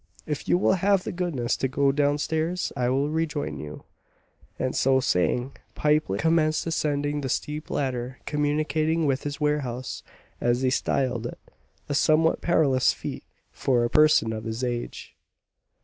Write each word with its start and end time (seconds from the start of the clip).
If 0.25 0.47
you 0.49 0.57
will 0.57 0.73
have 0.81 1.03
the 1.03 1.11
goodness 1.11 1.55
to 1.57 1.67
go 1.67 1.91
down 1.91 2.17
stairs, 2.17 2.73
I 2.75 2.89
will 2.89 3.11
rejoin 3.11 3.59
you." 3.59 3.83
And, 4.57 4.75
so 4.75 4.99
saying, 4.99 5.51
Pipelet 5.75 6.19
commenced 6.19 6.65
ascending 6.65 7.21
the 7.21 7.29
steep 7.29 7.69
ladder 7.69 8.17
communicating 8.25 9.05
with 9.05 9.21
his 9.25 9.39
warehouse, 9.39 10.01
as 10.41 10.63
he 10.63 10.71
styled 10.71 11.27
it, 11.27 11.37
a 11.87 11.93
somewhat 11.93 12.41
perilous 12.41 12.93
feat 12.93 13.23
for 13.51 13.83
a 13.83 13.91
person 13.91 14.33
of 14.33 14.45
his 14.45 14.63
age. 14.63 15.15